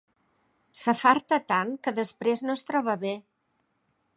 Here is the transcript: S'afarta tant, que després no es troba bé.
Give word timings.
S'afarta 0.79 1.39
tant, 1.53 1.75
que 1.85 1.93
després 1.99 2.41
no 2.47 2.59
es 2.61 2.65
troba 2.71 2.97
bé. 3.05 3.13